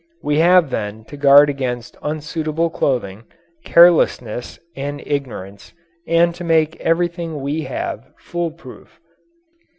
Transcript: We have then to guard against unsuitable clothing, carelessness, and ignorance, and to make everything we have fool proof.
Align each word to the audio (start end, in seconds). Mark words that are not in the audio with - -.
We 0.23 0.39
have 0.39 0.71
then 0.71 1.05
to 1.09 1.15
guard 1.15 1.47
against 1.47 1.95
unsuitable 2.01 2.71
clothing, 2.71 3.25
carelessness, 3.63 4.57
and 4.75 4.99
ignorance, 5.05 5.73
and 6.07 6.33
to 6.33 6.43
make 6.43 6.75
everything 6.81 7.39
we 7.39 7.65
have 7.65 8.07
fool 8.17 8.49
proof. 8.49 8.99